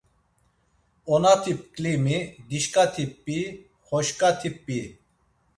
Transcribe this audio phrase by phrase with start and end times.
[1.13, 2.17] Onati pklimi,
[2.49, 3.41] dişǩati p̌i,
[3.85, 4.81] xoşǩati p̌i.